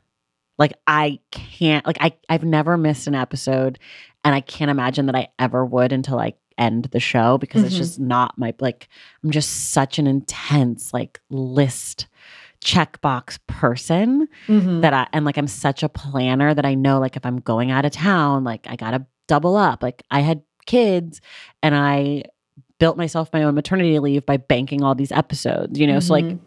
[0.58, 3.80] like I can't like I I've never missed an episode
[4.24, 7.76] and I can't imagine that I ever would until I end the show because it's
[7.76, 7.78] Mhm.
[7.80, 8.88] just not my like
[9.24, 12.08] I'm just such an intense like list
[12.64, 14.82] checkbox person Mhm.
[14.82, 17.72] that I and like I'm such a planner that I know like if I'm going
[17.72, 19.84] out of town, like I gotta double up.
[19.84, 21.20] Like I had kids
[21.62, 22.24] and I
[22.80, 26.00] built myself my own maternity leave by banking all these episodes, you know?
[26.00, 26.40] So like Mhm.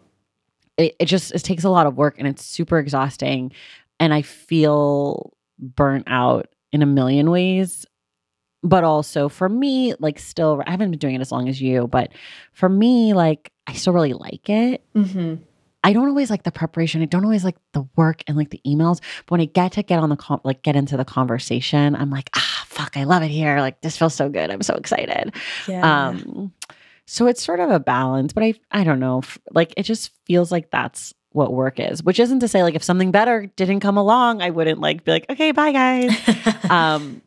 [0.77, 3.51] it, it just it takes a lot of work and it's super exhausting.
[3.99, 7.85] And I feel burnt out in a million ways.
[8.63, 11.87] But also for me, like still I haven't been doing it as long as you,
[11.87, 12.11] but
[12.53, 14.83] for me, like I still really like it.
[14.95, 15.39] Mhm.
[15.83, 17.01] I don't always like the preparation.
[17.01, 18.99] I don't always like the work and like the emails.
[19.25, 22.09] But when I get to get on the con- like get into the conversation, I'm
[22.09, 23.59] like, ah, fuck, I love it here.
[23.61, 24.49] Like this feels so good.
[24.49, 25.33] I'm so excited.
[25.67, 26.07] Yeah.
[26.09, 26.51] Um,
[27.05, 29.21] so it's sort of a balance, but I I don't know.
[29.51, 32.03] Like it just feels like that's what work is.
[32.03, 35.11] Which isn't to say like if something better didn't come along, I wouldn't like be
[35.11, 36.11] like, okay, bye guys.
[36.69, 37.21] um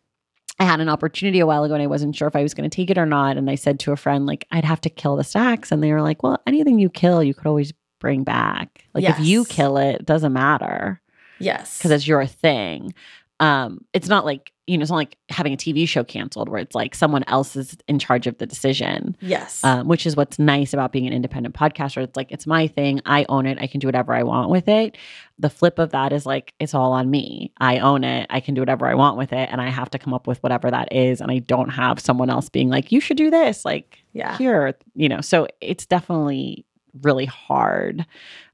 [0.60, 2.68] I had an opportunity a while ago and I wasn't sure if I was going
[2.68, 3.38] to take it or not.
[3.38, 5.72] And I said to a friend, like, I'd have to kill the stacks.
[5.72, 8.84] And they were like, well, anything you kill, you could always bring back.
[8.92, 11.00] Like, if you kill it, it doesn't matter
[11.38, 11.78] yes.
[11.78, 12.94] because it's your thing.
[13.40, 16.60] Um, it's not like, you know, it's not like having a TV show canceled where
[16.60, 19.64] it's like someone else is in charge of the decision, yes.
[19.64, 22.02] um, which is what's nice about being an independent podcaster.
[22.02, 23.00] It's like, it's my thing.
[23.04, 23.58] I own it.
[23.60, 24.96] I can do whatever I want with it.
[25.40, 27.52] The flip of that is like, it's all on me.
[27.58, 28.28] I own it.
[28.30, 29.48] I can do whatever I want with it.
[29.50, 31.20] And I have to come up with whatever that is.
[31.20, 33.64] And I don't have someone else being like, you should do this.
[33.64, 34.38] Like, yeah.
[34.38, 35.20] here, you know.
[35.20, 36.64] So it's definitely
[37.02, 38.06] really hard.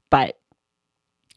[0.09, 0.39] But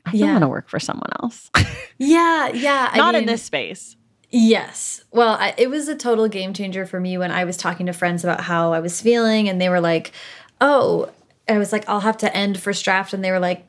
[0.06, 0.32] I don't Yeah.
[0.32, 1.50] want to work for someone else.
[2.02, 2.88] Yeah, yeah.
[2.92, 3.94] I Not in this space.
[4.30, 5.02] Yes.
[5.10, 7.92] Well, I, it was a total game changer for me when I was talking to
[7.92, 10.12] friends about how I was feeling, and they were like,
[10.60, 11.10] "Oh,"
[11.48, 13.66] I was like, "I'll have to end first draft," and they were like,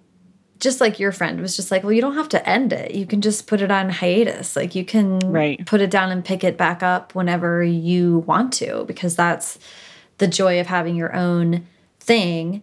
[0.60, 2.92] just like your friend was just like, "Well, you don't have to end it.
[2.94, 4.56] You can just put it on hiatus.
[4.56, 5.66] Like you can Right.
[5.66, 9.58] put it down and pick it back up whenever you want to, because that's
[10.20, 11.66] the joy of having your own
[12.00, 12.62] thing."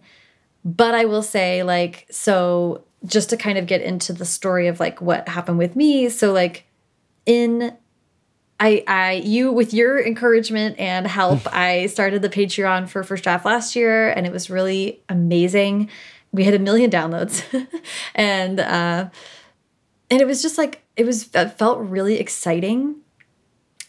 [0.63, 4.79] But I will say, like, so just to kind of get into the story of
[4.79, 6.09] like what happened with me.
[6.09, 6.65] So, like,
[7.25, 7.73] in
[8.59, 13.45] I, I, you, with your encouragement and help, I started the Patreon for First Draft
[13.45, 15.89] last year, and it was really amazing.
[16.31, 17.43] We had a million downloads,
[18.15, 19.09] and uh,
[20.11, 21.29] and it was just like it was.
[21.33, 22.97] It felt really exciting.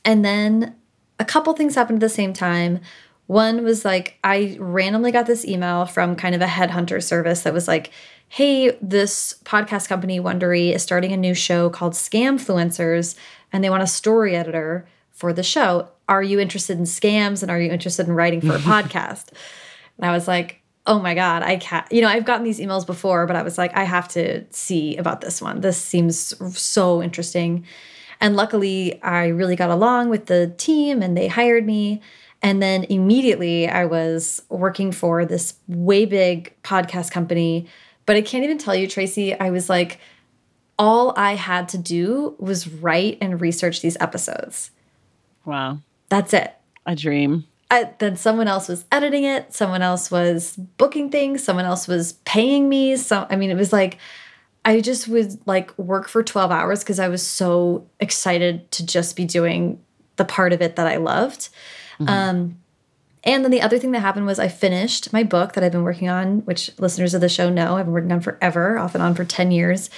[0.04, 0.76] And then
[1.18, 2.80] a couple things happened at the same time.
[3.30, 7.54] One was like I randomly got this email from kind of a headhunter service that
[7.54, 7.92] was like,
[8.28, 13.14] "Hey, this podcast company Wondery is starting a new show called Scamfluencers,
[13.52, 15.90] and they want a story editor for the show.
[16.08, 19.28] Are you interested in scams and are you interested in writing for a podcast?"
[19.96, 22.84] And I was like, "Oh my god, I can't." You know, I've gotten these emails
[22.84, 25.60] before, but I was like, "I have to see about this one.
[25.60, 27.64] This seems so interesting."
[28.20, 32.02] And luckily, I really got along with the team and they hired me.
[32.42, 37.66] And then immediately I was working for this way big podcast company.
[38.06, 40.00] But I can't even tell you, Traci, I was like,
[40.78, 44.70] all I had to do was write and research these episodes.
[45.44, 45.80] Wow.
[46.08, 46.54] That's it.
[46.86, 47.46] A dream.
[47.70, 52.14] I, then someone else was editing it, someone else was booking things, someone else was
[52.24, 52.96] paying me.
[52.96, 53.98] So I mean, it was like
[54.64, 59.16] I just would like work for 12 hours because I was so excited to just
[59.16, 59.80] be doing
[60.16, 61.48] the part of it that I loved.
[62.08, 62.56] Um,
[63.22, 65.82] and then the other thing that happened was I finished my book that I've been
[65.82, 69.02] working on, which listeners of the show know I've been working on forever, off and
[69.02, 69.90] on for 10 years.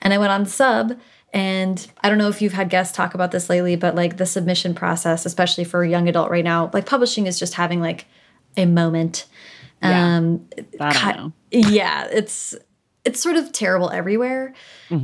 [0.00, 0.98] And I went on sub.
[1.32, 4.24] And I don't know if you've had guests talk about this lately, but like the
[4.24, 8.06] submission process, especially for a young adult right now, like publishing is just having like
[8.56, 9.26] a moment.
[9.82, 10.16] Yeah.
[10.16, 10.48] Um,
[10.80, 11.32] I don't know.
[11.50, 12.56] yeah, it's
[13.04, 14.54] it's sort of terrible everywhere.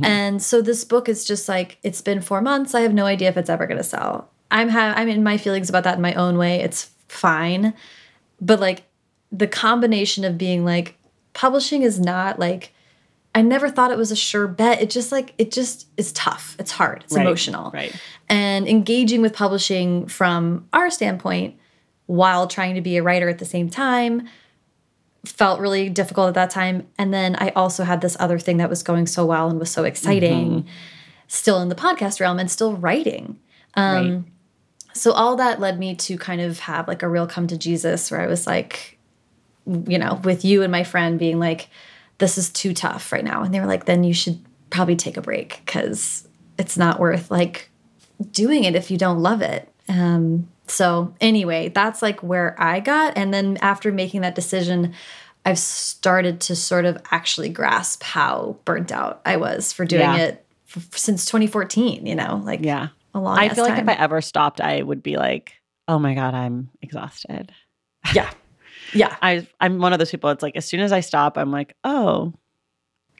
[0.03, 2.73] And so this book is just like it's been 4 months.
[2.73, 4.31] I have no idea if it's ever going to sell.
[4.51, 6.61] I'm ha- I'm in my feelings about that in my own way.
[6.61, 7.73] It's fine.
[8.41, 8.83] But like
[9.31, 10.97] the combination of being like
[11.33, 12.71] publishing is not like
[13.33, 14.81] I never thought it was a sure bet.
[14.81, 16.55] It just like it just is tough.
[16.59, 17.03] It's hard.
[17.03, 17.71] It's Right, emotional.
[17.71, 17.93] right.
[18.29, 21.57] And engaging with publishing from our standpoint
[22.05, 24.27] while trying to be a writer at the same time
[25.25, 26.87] felt really difficult at that time.
[26.99, 29.71] And then I also had this other thing that was going so well and was
[29.71, 30.67] so exciting,
[31.27, 33.39] still in the podcast realm and still writing.
[33.73, 34.23] Um, right.
[34.95, 38.09] So all that led me to kind of have like a real come to Jesus
[38.09, 38.97] where I was like,
[39.65, 41.69] you know, with you and my friend being like,
[42.17, 43.43] this is too tough right now.
[43.43, 46.27] And they were like, then you should probably take a break because
[46.57, 47.69] it's not worth like
[48.31, 49.69] doing it if you don't love it.
[49.89, 53.17] Um, so anyway, that's like where I got.
[53.17, 54.93] And then after making that decision,
[55.45, 60.17] I've started to sort of actually grasp how burnt out I was for doing Yeah.
[60.17, 60.45] it
[60.91, 62.87] since 2014, you know, like Yeah.
[63.15, 63.89] A long I feel like time.
[63.89, 65.53] if I ever stopped, I would be like,
[65.87, 67.51] oh my God, I'm exhausted.
[68.13, 68.29] yeah.
[68.93, 69.15] Yeah.
[69.21, 70.29] I I'm one of those people.
[70.29, 72.33] It's like as soon as I stop, I'm like, oh,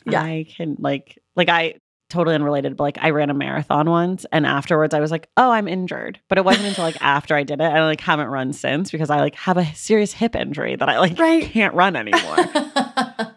[0.05, 0.21] Yeah.
[0.21, 1.75] I can like like I
[2.11, 5.49] totally unrelated, but like I ran a marathon once, and afterwards I was like, oh,
[5.51, 6.19] I'm injured.
[6.29, 9.09] But it wasn't until like after I did it, I like haven't run since because
[9.09, 11.43] I like have a serious hip injury that I like Right.
[11.43, 12.37] can't run anymore.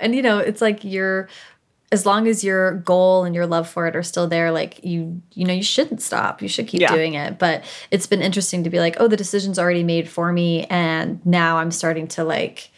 [0.00, 1.28] and you know, it's like you're
[1.94, 5.22] as long as your goal and your love for it are still there, like you
[5.32, 6.42] you know, you shouldn't stop.
[6.42, 6.92] You should keep Yeah.
[6.94, 7.38] doing it.
[7.38, 11.24] But it's been interesting to be like, oh, the decision's already made for me and
[11.24, 12.70] now I'm starting to like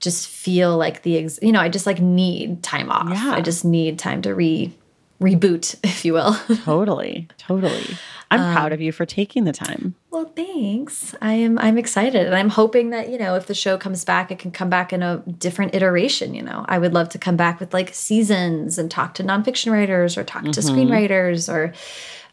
[0.00, 3.10] just feel like the ex- you know, I just like need time off.
[3.10, 3.32] Yeah.
[3.34, 4.72] I just need time to re
[5.20, 6.34] reboot, if you will.
[6.64, 7.86] totally, totally.
[8.30, 9.94] I'm Um, proud of you for taking the time.
[10.10, 11.14] Well, thanks.
[11.20, 14.30] I am I'm excited and I'm hoping that, you know, if the show comes back,
[14.30, 16.64] it can come back in a different iteration, you know.
[16.68, 20.24] I would love to come back with like seasons and talk to nonfiction writers or
[20.24, 21.72] talk to screenwriters or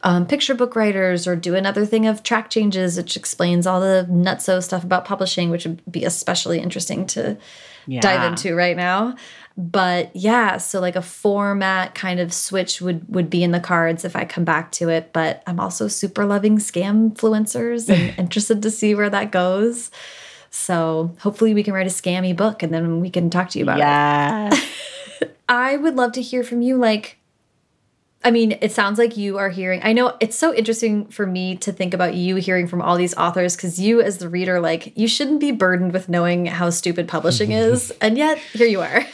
[0.04, 4.08] um, picture book writers or do another thing of track changes, which explains all the
[4.10, 7.38] nutso stuff about publishing, which would be especially interesting to
[8.02, 9.16] dive into right now.
[9.58, 14.06] But yeah, so like a format kind of switch would would be in the cards
[14.06, 15.12] if I come back to it.
[15.14, 19.92] But I'm also super loving Scamfluencers and interested to see where that goes.
[20.52, 23.64] So hopefully we can write a scammy book and then we can talk to you
[23.64, 23.82] about it.
[23.82, 24.52] Yeah.
[25.50, 26.78] I would love to hear from you.
[26.78, 27.18] Like,
[28.24, 29.80] I mean, it sounds like you are hearing.
[29.84, 33.16] I know it's so interesting for me to think about you hearing from all these
[33.16, 37.08] authors because you, as the reader, like, you shouldn't be burdened with knowing how stupid
[37.08, 37.92] publishing is.
[38.02, 39.06] And yet, here you are.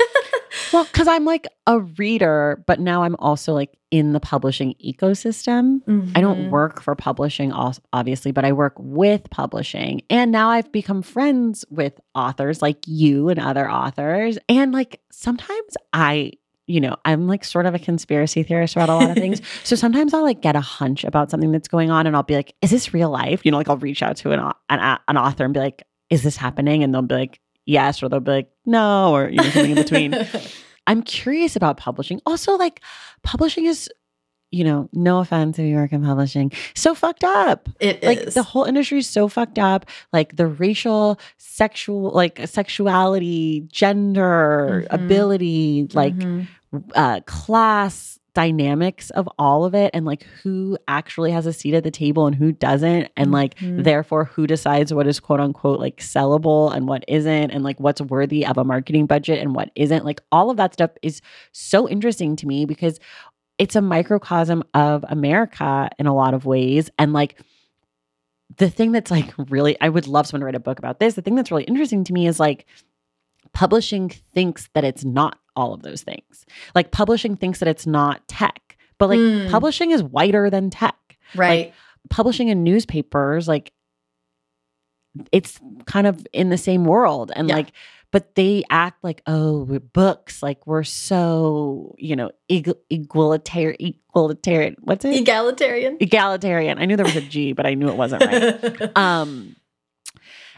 [0.74, 5.82] Well, because I'm like a reader, but now I'm also like in the publishing ecosystem.
[5.86, 6.18] Mm -hmm.
[6.18, 6.52] I don't mm-hmm.
[6.52, 7.54] work for publishing,
[7.94, 10.02] obviously, but I work with publishing.
[10.10, 14.38] And now I've become friends with authors like you and other authors.
[14.50, 16.32] And like sometimes I
[16.68, 19.42] you know, I'm like sort of a conspiracy theorist about a lot of things.
[19.64, 22.36] so sometimes I'll like get a hunch about something that's going on and I'll be
[22.36, 23.46] like, is this real life?
[23.46, 26.24] You know, like I'll reach out to an, an, an author and be like, is
[26.24, 26.84] this happening?
[26.84, 29.76] And they'll be like, yes, or they'll be like, no, or you know, something in
[29.76, 30.16] between.
[30.88, 32.22] I'm curious about publishing.
[32.26, 32.82] Also, like
[33.22, 33.90] publishing is
[34.50, 37.68] you know, no offense if you work in publishing, so fucked up.
[37.80, 38.34] It like is.
[38.34, 39.86] the whole industry is so fucked up.
[40.14, 45.04] Like the racial, sexual, like sexuality, gender, mm-hmm.
[45.04, 46.80] ability, like mm-hmm.
[46.96, 51.84] uh, class dynamics of all of it, and like who actually has a seat at
[51.84, 53.82] the table and who doesn't, and like mm-hmm.
[53.82, 58.00] therefore who decides what is quote unquote like sellable and what isn't, and like what's
[58.00, 60.06] worthy of a marketing budget and what isn't.
[60.06, 61.20] Like all of that stuff is
[61.52, 63.00] so interesting to me because
[63.58, 66.92] it's a microcosm of America in a lot of ways.
[67.00, 67.40] And like
[68.58, 71.16] the thing that's like really, I would love someone to write a book about this.
[71.16, 72.68] The thing that's really interesting to me is like
[73.52, 76.46] publishing thinks that it's not all of those things.
[76.74, 79.50] Like publishing thinks that it's not tech, but like mm.
[79.52, 80.96] publishing is whiter than tech.
[81.36, 81.68] Right.
[81.68, 81.74] Like,
[82.10, 83.74] publishing in newspapers, like
[85.34, 87.32] it's kind of in the same world.
[87.36, 87.56] And yeah.
[87.56, 87.74] like
[88.12, 90.42] but they act like, oh, we're books.
[90.42, 94.78] Like we're so, you know, egalitarian, egalitarian.
[94.80, 95.16] What's it?
[95.16, 95.98] Egalitarian.
[96.00, 96.80] Egalitarian.
[96.80, 98.98] I knew there was a G, but I knew it wasn't right.
[98.98, 99.56] um,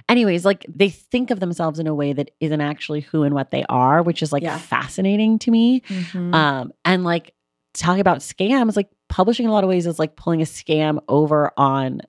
[0.10, 3.52] anyways, like they think of themselves in a way that isn't actually who and what
[3.52, 4.58] they are, which is like yeah.
[4.58, 5.82] fascinating to me.
[5.82, 6.34] Mm-hmm.
[6.34, 7.34] Um, and like
[7.74, 11.00] talking about scams, like publishing in a lot of ways is like pulling a scam
[11.08, 12.02] over on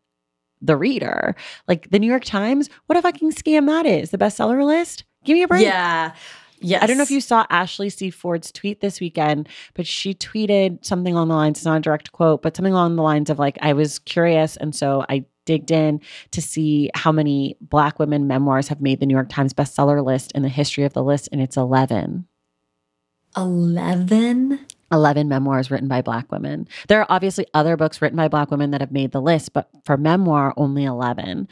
[0.60, 1.36] the reader.
[1.68, 4.10] Like the New York Times, what a fucking scam that is.
[4.10, 5.04] The bestseller list.
[5.24, 5.62] Give me a break.
[5.62, 6.14] Yeah.
[6.62, 6.82] Yes.
[6.82, 8.10] I don't know if you saw Ashley C.
[8.10, 12.12] Ford's tweet this weekend, but she tweeted something along the lines, it's not a direct
[12.12, 14.56] quote, but something along the lines of like, I was curious.
[14.58, 19.06] And so I digged in to see how many Black women memoirs have made the
[19.06, 21.28] New York Times bestseller list in the history of the list.
[21.32, 22.24] And it's 11.
[23.36, 24.66] 11?
[24.92, 26.68] 11 memoirs written by Black women.
[26.86, 29.68] There are obviously other books written by Black women that have made the list, but
[29.84, 31.48] for memoir, only 11.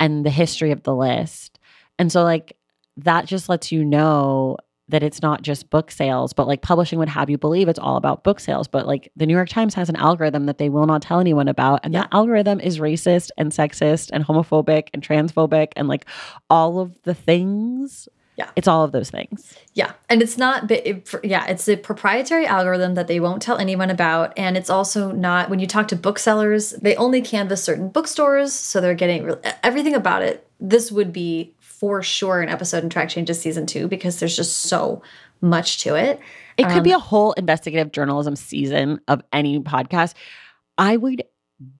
[0.00, 1.58] And the history of the list.
[1.98, 2.56] And so, like,
[2.96, 4.56] that just lets you know
[4.88, 7.96] that it's not just book sales, but like publishing would have you believe it's all
[7.96, 8.68] about book sales.
[8.68, 11.48] But like the New York Times has an algorithm that they will not tell anyone
[11.48, 11.80] about.
[11.84, 12.02] And yeah.
[12.02, 16.04] that algorithm is racist and sexist and homophobic and transphobic and like
[16.50, 18.08] all of the things.
[18.36, 18.50] Yeah.
[18.56, 19.54] It's all of those things.
[19.74, 19.92] Yeah.
[20.10, 24.36] And it's not, it, yeah, it's a proprietary algorithm that they won't tell anyone about.
[24.36, 28.52] And it's also not, when you talk to booksellers, they only canvass certain bookstores.
[28.52, 30.46] So they're getting everything about it.
[30.58, 34.56] This would be for sure an episode in Track Changes season two because there's just
[34.62, 35.02] so
[35.40, 36.20] much to it.
[36.56, 40.14] It could um, be a whole investigative journalism season of any podcast.
[40.78, 41.24] I would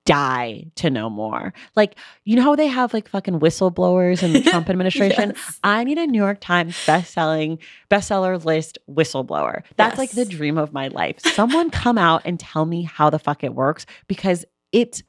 [0.04, 1.52] die to know more.
[1.74, 5.32] Like, you know how they have like fucking whistleblowers in the Trump administration?
[5.34, 5.60] yes.
[5.64, 7.58] I need a New York Times best-selling
[7.90, 9.62] bestseller list whistleblower.
[9.76, 9.98] That's yes.
[9.98, 11.20] like the dream of my life.
[11.20, 15.02] Someone come out and tell me how the fuck it works because it's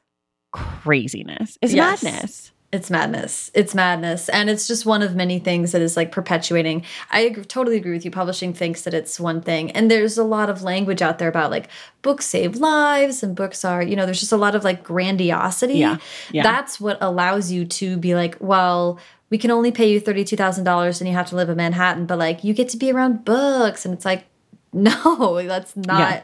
[0.52, 1.58] craziness.
[1.60, 2.02] It's yes.
[2.02, 2.52] madness.
[2.76, 3.50] It's madness.
[3.54, 4.28] It's madness.
[4.28, 6.84] And it's just one of many things that is like perpetuating.
[7.10, 8.10] I totally agree with you.
[8.10, 9.70] Publishing thinks that it's one thing.
[9.70, 11.68] And there's a lot of language out there about like
[12.02, 15.78] books save lives and books are, you know, there's just a lot of like grandiosity.
[15.78, 15.96] Yeah.
[16.30, 16.42] yeah.
[16.42, 18.98] That's what allows you to be like, well,
[19.30, 22.44] we can only pay you $32,000 and you have to live in Manhattan, but like
[22.44, 23.86] you get to be around books.
[23.86, 24.26] And it's like,
[24.74, 25.98] no, that's not.
[25.98, 26.22] Yeah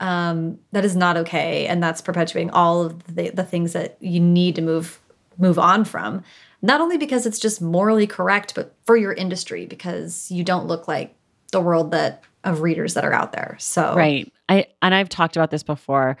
[0.00, 4.20] um, that is not okay and that's perpetuating all of the, the things that you
[4.20, 5.00] need to move
[5.38, 6.22] move on from.
[6.60, 10.88] Not only because it's just morally correct, but for your industry because you don't look
[10.88, 11.14] like
[11.52, 13.56] the world that of readers that are out there.
[13.58, 14.32] So Right.
[14.48, 16.16] I and I've talked about this before,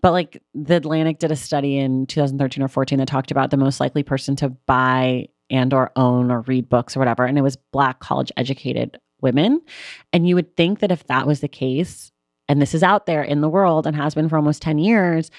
[0.00, 3.56] but like the Atlantic did a study in 2013 or 14 that talked about the
[3.56, 7.42] most likely person to buy and or own or read books or whatever and it
[7.42, 9.62] was black college educated women.
[10.12, 12.12] And you would think that if that was the case,
[12.48, 15.30] and this is out there in the world and has been for almost 10 years,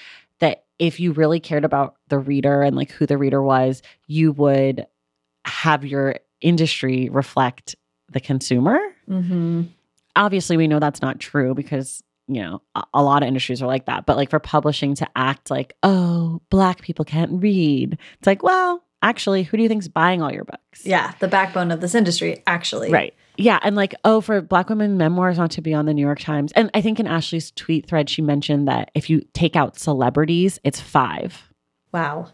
[0.78, 4.86] if you really cared about the reader and like who the reader was, you would
[5.44, 7.76] have your industry reflect
[8.10, 8.78] the consumer.
[9.08, 9.62] Mm-hmm.
[10.16, 13.66] Obviously, we know that's not true because you know a, a, lot of industries are
[13.66, 14.06] like that.
[14.06, 18.82] But like for publishing to act like, oh, black people can't read, it's like, well,
[19.02, 20.84] actually, who do you think's buying all your books?
[20.84, 22.90] Yeah, the backbone of this industry, actually.
[22.90, 23.14] Right.
[23.36, 23.58] Yeah.
[23.62, 26.52] And like, oh, for Black women memoirs not to be on the New York Times.
[26.52, 30.58] And I think in Ashley's tweet thread, she mentioned that if you take out celebrities,
[30.62, 31.50] it's five.
[31.92, 32.28] Wow.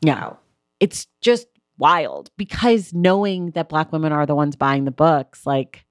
[0.00, 0.20] Yeah.
[0.20, 0.38] Wow.
[0.80, 5.84] It's just wild because knowing that Black women are the ones buying the books, like,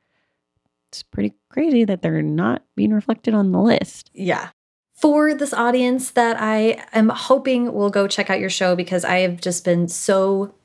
[0.90, 4.10] it's pretty crazy that they're not being reflected on the list.
[4.14, 4.50] Yeah.
[4.96, 9.20] For this audience that I am hoping will go check out your show because I
[9.20, 10.56] have just been so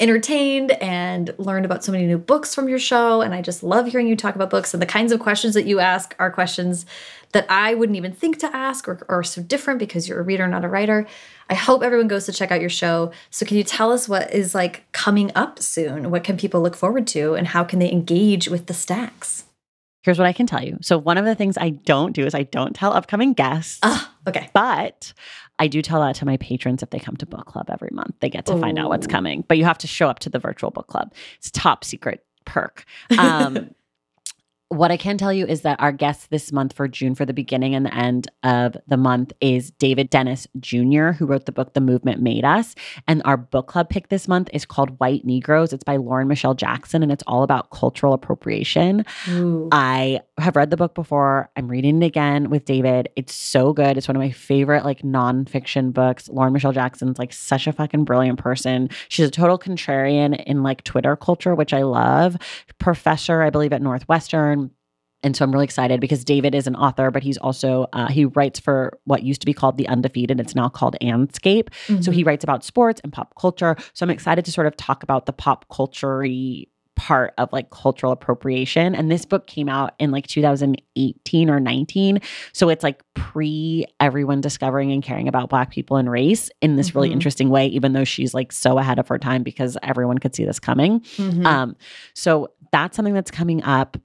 [0.00, 3.20] entertained and learned about so many new books from your show.
[3.20, 4.72] And I just love hearing you talk about books.
[4.72, 6.86] And the kinds of questions that you ask are questions
[7.32, 10.48] that I wouldn't even think to ask or are so different because you're a reader,
[10.48, 11.06] not a writer.
[11.48, 13.12] I hope everyone goes to check out your show.
[13.30, 16.10] So, can you tell us what is like coming up soon?
[16.10, 19.44] What can people look forward to and how can they engage with the stacks?
[20.02, 20.78] Here's what I can tell you.
[20.80, 23.78] So, one of the things I don't do is I don't tell upcoming guests.
[23.82, 24.48] Ah, okay.
[24.54, 25.12] But
[25.58, 28.14] I do tell that to my patrons if they come to book club every month.
[28.20, 30.38] They get to find out what's coming, but you have to show up to the
[30.38, 31.12] virtual book club.
[31.36, 32.84] It's top secret perk.
[33.18, 33.74] Um,
[34.70, 37.32] what I can tell you is that our guest this month for June, for the
[37.32, 41.74] beginning and the end of the month, is David Dennis Jr., who wrote the book
[41.74, 42.76] The Movement Made Us.
[43.08, 45.72] And our book club pick this month is called White Negroes.
[45.72, 49.04] It's by Lauren Michele Jackson, and it's all about cultural appropriation.
[49.30, 49.68] Ooh.
[49.72, 51.50] I have read the book before.
[51.56, 53.08] I'm reading it again with David.
[53.16, 53.96] It's so good.
[53.96, 56.28] It's one of my favorite like nonfiction books.
[56.28, 58.88] Lauren Michele Jackson's like such a fucking brilliant person.
[59.08, 62.36] She's a total contrarian in like Twitter culture, which I love.
[62.78, 64.59] Professor, I believe, at Northwestern.
[65.22, 68.24] And so I'm really excited because David is an author, but he's also uh, he
[68.24, 70.40] writes for what used to be called the Undefeated.
[70.40, 71.68] It's now called Andscape.
[71.86, 72.14] So Mhm.
[72.14, 73.76] he writes about sports and pop culture.
[73.92, 76.24] So I'm excited to sort of talk about the pop culture
[76.96, 78.94] part of like cultural appropriation.
[78.94, 82.20] And this book came out in like 2018 or 19.
[82.52, 86.94] So it's like pre everyone discovering and caring about Black people and race in this
[86.94, 87.12] really Mhm.
[87.14, 90.44] interesting way, even though she's like so ahead of her time because everyone could see
[90.44, 91.00] this coming.
[91.16, 91.46] Mhm.
[91.46, 91.76] Um,
[92.14, 93.96] so that's something that's coming up.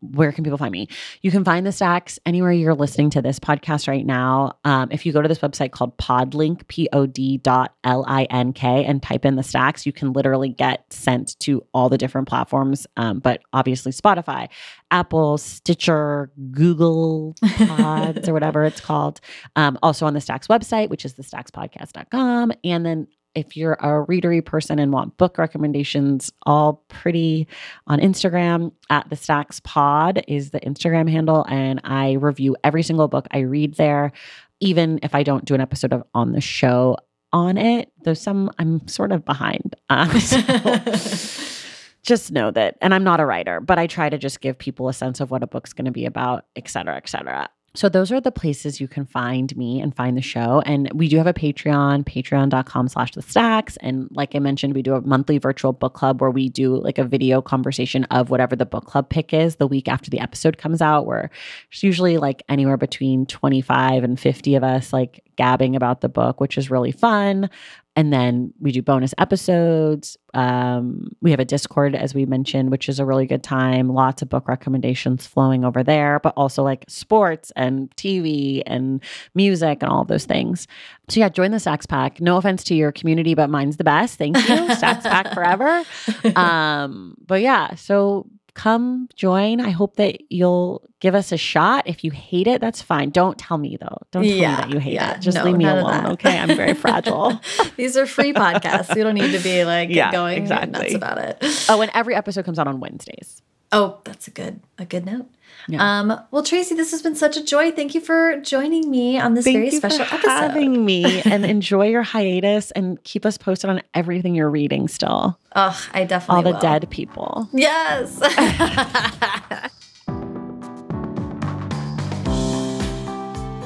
[0.00, 0.88] Where can people find me?
[1.22, 4.56] You can find the stacks anywhere you're listening to this podcast right now.
[4.64, 8.24] Um, if you go to this website called Podlink, P O D dot L I
[8.24, 11.98] N K, and type in the stacks, you can literally get sent to all the
[11.98, 12.86] different platforms.
[12.96, 14.48] Um, but obviously, Spotify,
[14.90, 17.34] Apple, Stitcher, Google
[17.66, 19.20] Pods, or whatever it's called.
[19.56, 22.52] Um, also on the Stacks website, which is thestackspodcast.com.
[22.64, 27.46] And then if you're a readery person and want book recommendations, all pretty
[27.86, 31.44] on Instagram at the Stacks Pod is the Instagram handle.
[31.48, 34.12] And I review every single book I read there,
[34.60, 36.96] even if I don't do an episode of on the show
[37.32, 37.92] on it.
[38.04, 39.76] Though some I'm sort of behind.
[40.18, 40.40] So
[42.02, 44.88] just know that, and I'm not a writer, but I try to just give people
[44.88, 47.48] a sense of what a book's going to be about, et cetera, et cetera.
[47.74, 50.60] So those are the places you can find me and find the show.
[50.66, 53.76] And we do have a Patreon, patreon.com slash the stacks.
[53.76, 56.98] And like I mentioned, we do a monthly virtual book club where we do like
[56.98, 60.58] a video conversation of whatever the book club pick is the week after the episode
[60.58, 61.30] comes out, where
[61.70, 66.38] it's usually like anywhere between 25 and 50 of us like gabbing about the book,
[66.38, 67.48] which is really fun.
[67.96, 70.18] And then we do bonus episodes.
[70.34, 73.88] Um, we have a Discord, as we mentioned, which is a really good time.
[73.88, 79.02] Lots of book recommendations flowing over there, but also like sports and TV and
[79.34, 80.66] music and all of those things.
[81.08, 82.20] So yeah, join the Stacks Pack.
[82.20, 84.18] No offense to your community, but mine's the best.
[84.18, 84.74] Thank you.
[84.74, 85.84] Stacks Pack forever.
[86.36, 88.26] Um, but yeah, so
[88.60, 89.60] come join.
[89.60, 91.86] I hope that you'll give us a shot.
[91.86, 93.08] If you hate it, that's fine.
[93.10, 93.98] Don't tell me though.
[94.10, 95.20] Don't tell Yeah, me that you hate yeah, it.
[95.20, 96.06] Just no, leave me alone.
[96.12, 96.38] Okay.
[96.38, 97.40] I'm very fragile.
[97.76, 98.94] These are free podcasts.
[98.94, 100.70] You don't need to be like Yeah, going exactly.
[100.78, 101.38] nuts about it.
[101.70, 103.40] oh, and every episode comes out on Wednesdays.
[103.72, 105.26] Oh, that's a good a good note.
[105.68, 106.00] Yeah.
[106.00, 107.70] Um, well, Traci, this has been such a joy.
[107.70, 110.28] Thank you for joining me on this Thank very you special for episode.
[110.30, 115.38] having me and enjoy your hiatus and keep us posted on everything you're reading still.
[115.56, 116.60] Oh, I definitely All the will.
[116.60, 117.48] dead people.
[117.52, 118.18] Yes.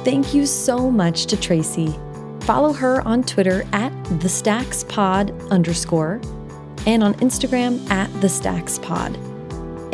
[0.04, 1.92] Thank you so much to Traci.
[2.44, 3.90] Follow her on Twitter at
[4.20, 6.20] the Stacks Pod underscore
[6.86, 9.16] and on Instagram at the Stacks Pod.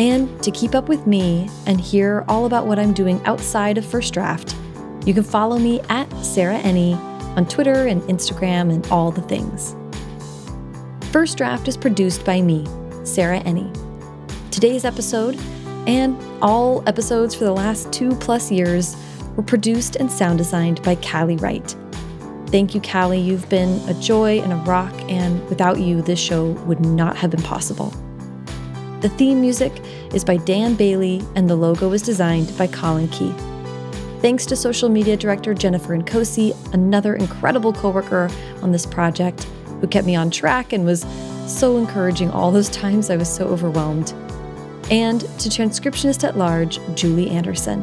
[0.01, 3.85] And to keep up with me and hear all about what I'm doing outside of
[3.85, 4.57] First Draft,
[5.05, 6.97] you can follow me at Sarah Enni
[7.37, 9.77] on Twitter and Instagram and all the things.
[11.13, 12.67] First Draft is produced by me,
[13.05, 13.71] Sarah Enni.
[14.51, 15.39] Today's episode,
[15.87, 18.97] and all episodes for the last two plus years,
[19.37, 21.77] were produced and sound designed by Callie Wright.
[22.47, 23.21] Thank you, Callie.
[23.21, 27.31] You've been a joy and a rock, and without you, this show would not have
[27.31, 27.93] been possible.
[29.01, 29.73] The theme music
[30.13, 33.39] is by Dan Bailey, and the logo is designed by Colin Keith.
[34.21, 38.29] Thanks to social media director Jennifer Nkosi, another incredible coworker
[38.61, 39.45] on this project,
[39.81, 41.07] who kept me on track and was
[41.47, 44.13] so encouraging all those times I was so overwhelmed.
[44.91, 47.83] And to transcriptionist at large, Julie Anderson.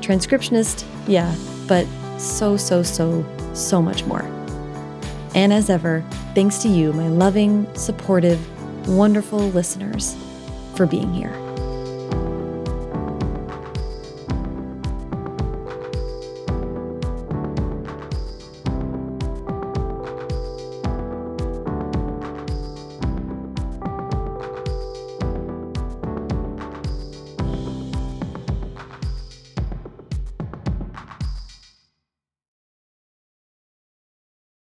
[0.00, 1.34] Transcriptionist, yeah,
[1.66, 1.88] but
[2.18, 4.22] so, so, so, so much more.
[5.34, 6.04] And as ever,
[6.36, 8.38] thanks to you, my loving, supportive,
[8.88, 10.16] wonderful listeners,
[10.76, 11.45] for being here.